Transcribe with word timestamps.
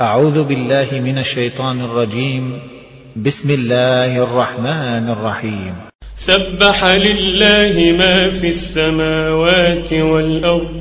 أعوذ 0.00 0.42
بالله 0.42 0.86
من 0.92 1.18
الشيطان 1.18 1.80
الرجيم. 1.80 2.58
بسم 3.16 3.50
الله 3.50 4.22
الرحمن 4.22 5.10
الرحيم. 5.10 5.74
سبح 6.16 6.84
لله 6.84 7.96
ما 7.98 8.30
في 8.30 8.48
السماوات 8.48 9.92
والأرض. 9.92 10.80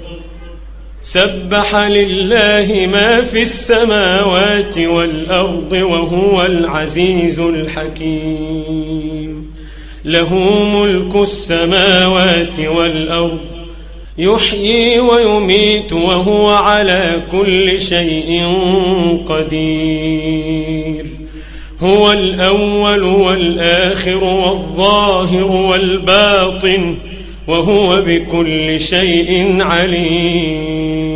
سبح 1.01 1.75
لله 1.75 2.89
ما 2.93 3.21
في 3.21 3.41
السماوات 3.41 4.77
والأرض 4.77 5.71
وهو 5.71 6.45
العزيز 6.45 7.39
الحكيم. 7.39 8.73
له 10.05 10.33
ملك 10.65 11.15
السماوات 11.15 12.59
والأرض 12.59 13.52
يحيي 14.17 14.99
ويميت 14.99 15.93
وهو 15.93 16.49
على 16.49 17.21
كل 17.31 17.81
شيء 17.81 18.45
قدير. 19.27 21.05
هو 21.79 22.11
الأول 22.11 23.03
والآخر 23.03 24.23
والظاهر 24.23 25.51
والباطن 25.51 26.97
وهو 27.47 28.01
بكل 28.01 28.79
شيء 28.79 29.57
عليم. 29.61 31.13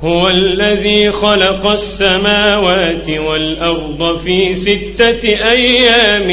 هو 0.00 0.28
الذي 0.28 1.10
خلق 1.12 1.66
السماوات 1.66 3.10
والأرض 3.10 4.18
في 4.18 4.54
ستة 4.54 5.28
أيام 5.28 6.30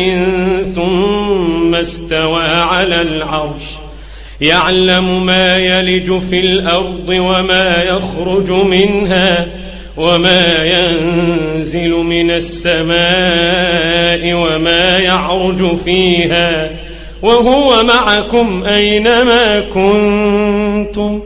ثم 0.64 1.76
استوى 1.76 2.44
على 2.44 3.02
العرش. 3.02 3.87
يعلم 4.42 5.26
ما 5.26 5.58
يلج 5.58 6.20
في 6.20 6.40
الأرض 6.40 7.10
وما 7.10 7.78
يخرج 7.78 8.52
منها 8.52 9.48
وما 9.98 10.64
ينزل 10.64 11.92
من 11.92 12.32
السماء 12.32 12.98
وما 14.34 15.00
يعرج 15.00 15.76
فيها 15.78 16.70
وهو 17.22 17.84
معكم 17.84 18.64
أينما 18.66 19.60
كنتم 19.60 21.22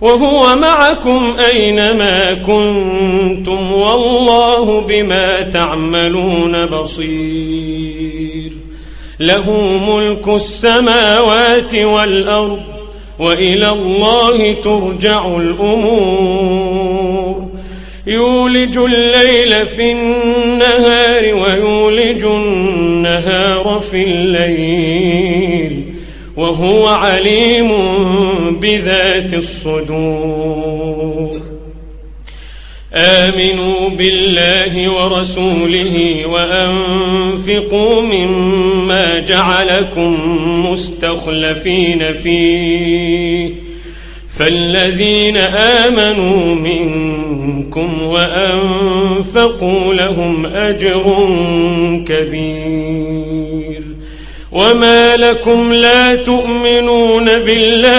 وهو 0.00 0.56
معكم 0.56 1.36
أينما 1.52 2.34
كنتم 2.34 3.72
والله 3.72 4.80
بما 4.80 5.42
تعملون 5.42 6.66
بصير 6.66 8.19
له 9.20 9.50
ملك 9.88 10.28
السماوات 10.28 11.74
والأرض 11.74 12.62
وإلى 13.18 13.70
الله 13.70 14.52
ترجع 14.52 15.36
الأمور. 15.36 16.90
يولج 18.06 18.76
الليل 18.76 19.66
في 19.66 19.92
النهار 19.92 21.34
ويولج 21.34 22.24
النهار 22.24 23.82
في 23.90 24.02
الليل 24.02 25.94
وهو 26.36 26.86
عليم 26.86 27.70
بذات 28.60 29.34
الصدور. 29.34 31.30
آمنوا 33.00 33.88
بالله 33.88 34.88
ورسوله 34.88 36.26
وأنفقوا 36.26 38.02
مما 38.02 39.18
جعلكم 39.18 40.16
مستخلفين 40.66 42.12
فيه. 42.12 43.50
فالذين 44.38 45.36
آمنوا 45.36 46.54
منكم 46.54 48.02
وأنفقوا 48.02 49.94
لهم 49.94 50.46
أجر 50.46 51.02
كبير. 52.08 53.82
وما 54.52 55.16
لكم 55.16 55.72
لا 55.72 56.14
تؤمنون 56.16 57.24
بالله 57.24 57.90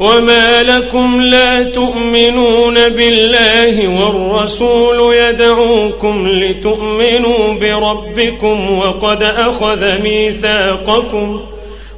وما 0.00 0.62
لكم 0.62 1.20
لا 1.22 1.62
تؤمنون 1.62 2.74
بالله 2.74 3.88
والرسول 3.88 5.16
يدعوكم 5.16 6.28
لتؤمنوا 6.28 7.52
بربكم 7.60 8.78
وقد 8.78 9.22
أخذ 9.22 10.02
ميثاقكم 10.02 11.40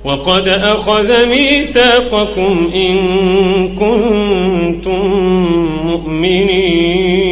وقد 0.05 0.49
أخذ 0.49 1.27
ميثاقكم 1.27 2.71
إن 2.75 2.99
كنتم 3.77 5.07
مؤمنين 5.87 7.32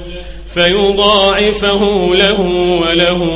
فيضاعفه 0.55 2.09
له 2.15 2.41
وله 2.81 3.27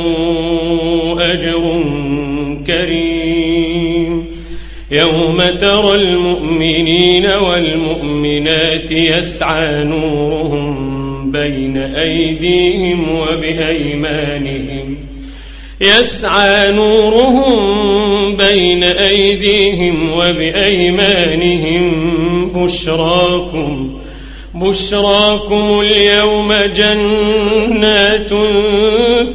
أجر 1.20 1.84
كريم. 2.68 4.26
يوم 4.92 5.44
ترى 5.62 5.96
المؤمنين 5.96 7.25
والمؤمنات 7.25 8.92
يسعى 8.92 9.84
نورهم 9.84 10.75
بين 11.31 11.78
أيديهم 11.78 13.18
وبأيمانهم. 13.18 14.98
يسعى 15.81 16.72
نورهم 16.72 18.36
بين 18.36 18.84
أيديهم 18.84 20.12
وبأيمانهم 20.14 21.86
بشراكم 22.56 23.94
بشراكم 24.56 25.80
اليوم 25.80 26.54
جنات 26.54 28.30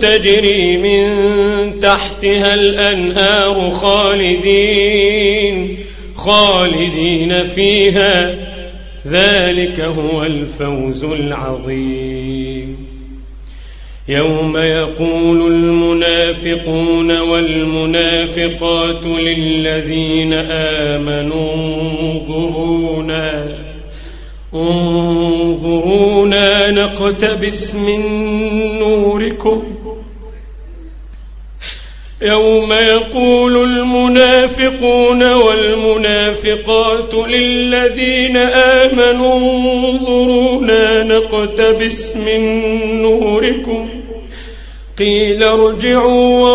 تجري 0.03 0.77
من 0.77 1.81
تحتها 1.81 2.55
الأنهار 2.55 3.71
خالدين 3.71 5.79
خالدين 6.17 7.43
فيها. 7.43 8.35
ذلك 9.07 9.81
هو 9.81 10.23
الفوز 10.23 11.05
العظيم. 11.05 12.77
يوم 14.09 14.57
يقول 14.57 15.53
المنافقون 15.53 17.21
والمنافقات 17.21 19.07
للذين 19.07 20.33
آمنوا 20.51 21.53
انظرونا 22.01 23.60
انظرونا 24.55 26.71
نقتبس 26.71 27.75
من 27.75 28.01
نوركم. 28.79 29.63
يوم 32.23 32.73
يقول 32.73 33.57
المنافقون 33.57 35.33
والمنافقات 35.33 37.15
للذين 37.15 38.37
آمنوا 38.37 39.39
انظرونا 39.39 41.05
نقتبس 41.05 42.17
من 42.17 42.63
نوركم. 43.03 43.89
قيل 44.99 45.43
ارجعوا 45.43 46.49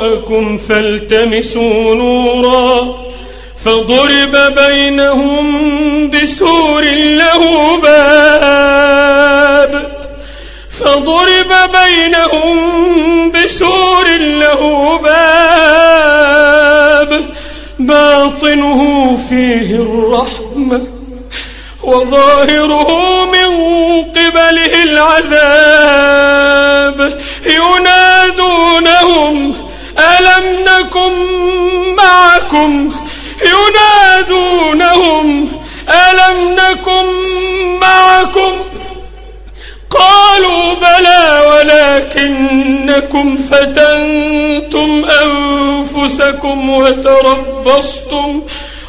وراءكم 0.00 0.58
فالتمسوا 0.58 1.94
نورا. 1.94 2.99
فضرب 3.64 4.54
بينهم 4.54 6.10
بسور 6.10 6.84
له 6.94 7.76
باب. 7.82 9.72
فضرب 10.80 11.52
بينهم 11.72 12.56
بسور 13.32 14.06
له 14.18 14.62
باب. 15.02 15.70
باطنه 17.78 18.80
فيه 19.28 19.74
الرحمة 19.74 20.86
وظاهره 21.82 23.09
قالوا 40.00 40.74
بلى 40.74 41.22
ولكنكم 41.50 43.26
فتنتم 43.50 44.90
أنفسكم 45.24 46.70
وتربصتم 46.70 48.42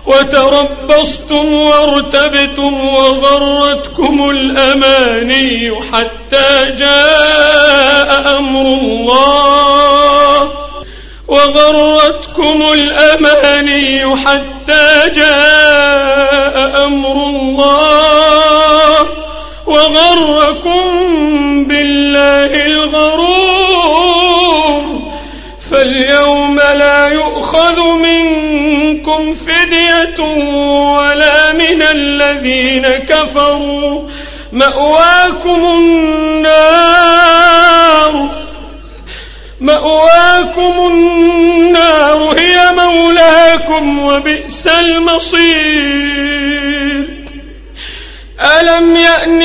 وتربصتم 0.05 1.53
وارتبتم 1.53 2.73
وغرتكم 2.87 4.29
الأماني 4.29 5.71
حتى 5.91 6.49
جاء 6.79 8.37
أمر 8.37 8.61
الله. 8.61 10.37
وغرتكم 11.27 12.57
الأماني 12.73 14.15
حتى 14.15 14.87
جاء 15.15 16.55
أمر 16.85 17.15
الله. 17.29 18.30
وغركم 19.81 20.83
بالله 21.65 22.65
الغرور. 22.65 24.01
فاليوم 25.71 26.55
لا 26.55 27.07
يؤخذ 27.07 27.81
منكم 27.81 29.35
فدية 29.35 30.19
ولا 30.97 31.53
من 31.53 31.81
الذين 31.81 32.87
كفروا. 32.87 34.09
مأواكم 34.51 35.63
النار. 35.63 36.91
مأواكم 39.61 40.73
النار. 40.91 42.35
هي 42.37 42.71
مولاكم 42.75 44.05
وبئس 44.05 44.67
المصير. 44.67 46.21
ألم 48.41 48.95
يأن 48.95 49.41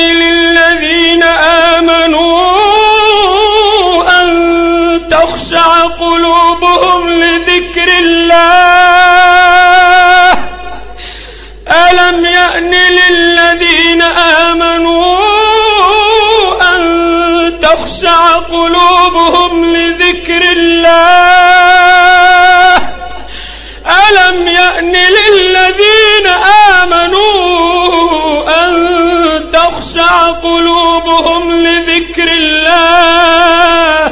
قلوبهم 31.17 31.51
لذكر 31.51 32.27
الله 32.37 34.05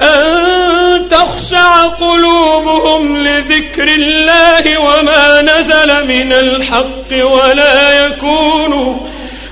أن 0.00 1.08
تخشع 1.08 1.86
قلوبهم 1.86 3.16
لذكر 3.16 3.88
الله 3.88 4.78
وما 4.78 5.42
نزل 5.42 6.06
من 6.06 6.32
الحق 6.32 7.26
ولا 7.26 8.06
يكونوا 8.06 8.94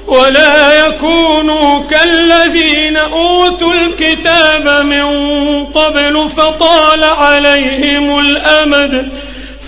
ولا 0.07 0.87
يكونوا 0.87 1.83
كالذين 1.91 2.97
أوتوا 2.97 3.73
الكتاب 3.75 4.85
من 4.87 5.05
قبل 5.65 6.29
فطال 6.37 7.05
عليهم 7.05 8.19
الأمد 8.19 9.09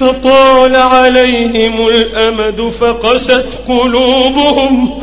فطال 0.00 0.76
عليهم 0.76 1.88
الأمد 1.88 2.72
فقست 2.80 3.46
قلوبهم 3.68 5.02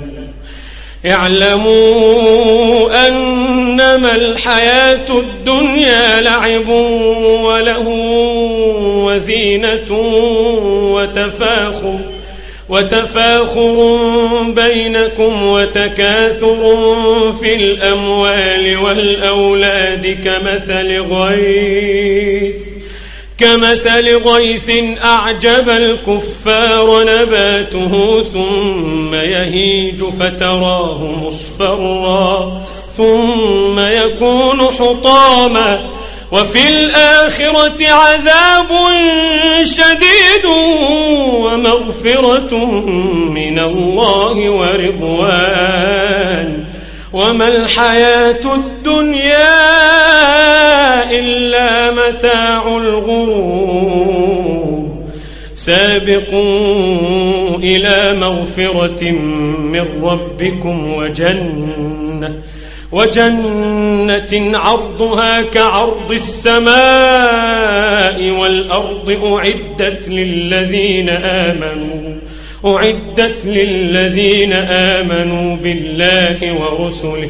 اعلموا 1.05 3.07
أنما 3.07 4.15
الحياة 4.15 5.09
الدنيا 5.09 6.21
لعب 6.21 6.67
وله 7.43 7.87
وزينة 9.05 9.91
وتفاخر 10.93 11.99
وتفاخر 12.69 14.01
بينكم 14.55 15.43
وتكاثر 15.43 16.57
في 17.41 17.55
الأموال 17.55 18.77
والأولاد 18.77 20.17
كمثل 20.25 20.99
غيث 21.01 22.70
كمثل 23.41 24.15
غيث 24.17 24.71
أعجب 25.05 25.69
الكفار 25.69 27.03
نباته 27.03 28.23
ثم 28.23 29.15
يهيج 29.15 30.03
فتراه 30.03 31.03
مصفرا 31.03 32.61
ثم 32.97 33.79
يكون 33.79 34.61
حطاما 34.61 35.79
وفي 36.31 36.69
الآخرة 36.69 37.87
عذاب 37.87 38.67
شديد 39.63 40.45
ومغفرة 41.25 42.65
من 43.35 43.59
الله 43.59 44.49
ورضوان 44.49 46.01
وما 47.13 47.47
الحياة 47.47 48.55
الدنيا 48.55 49.81
إلا 51.11 51.91
متاع 51.91 52.50
الغرور. 52.81 54.71
سابقون 55.55 57.11
إلى 57.63 58.13
مغفرة 58.19 59.11
من 59.59 59.85
ربكم 60.03 60.93
وجنة 60.93 62.33
وجنة 62.91 64.57
عرضها 64.57 65.41
كعرض 65.41 66.11
السماء 66.11 66.71
والأرض 68.31 69.19
أعدت 69.23 70.09
للذين 70.09 71.09
آمنوا 71.09 72.15
أعدت 72.65 73.45
للذين 73.45 74.53
آمنوا 74.53 75.55
بالله 75.55 76.53
ورسله. 76.53 77.29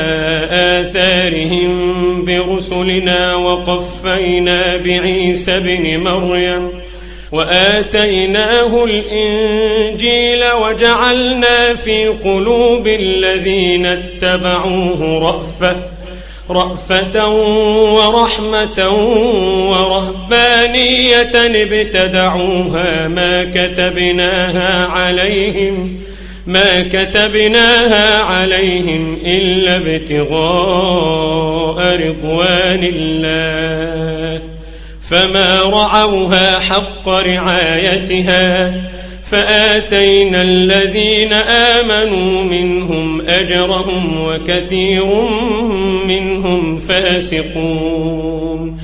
برسلنا 2.61 3.35
وقفينا 3.35 4.77
بعيسى 4.77 5.59
بن 5.59 6.03
مريم 6.03 6.69
وآتيناه 7.31 8.83
الإنجيل 8.83 10.43
وجعلنا 10.51 11.75
في 11.75 12.07
قلوب 12.07 12.87
الذين 12.87 13.85
اتبعوه 13.85 15.19
رأفة 15.19 15.75
رأفة 16.49 17.29
ورحمة 17.93 18.89
ورهبانية 19.69 21.31
ابتدعوها 21.63 23.07
ما 23.07 23.43
كتبناها 23.43 24.85
عليهم 24.87 25.97
ما 26.47 26.83
كتبناها 26.83 28.17
عليهم 28.17 29.17
إلا 29.25 29.77
ابتغاء 29.77 30.47
رضوان 32.07 32.83
الله. 32.83 34.41
فما 35.09 35.63
رعوها 35.63 36.59
حق 36.59 37.09
رعايتها 37.09 38.73
فآتينا 39.31 40.41
الذين 40.41 41.33
آمنوا 41.33 42.43
منهم 42.43 43.21
أجرهم 43.27 44.27
وكثير 44.27 45.05
منهم 46.07 46.79
فاسقون. 46.79 48.79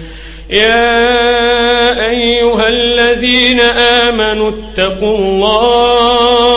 يا 0.49 2.09
أيها 2.09 2.67
الذين 2.67 3.59
آمنوا 3.59 4.51
اتقوا 4.51 5.17
الله 5.17 6.56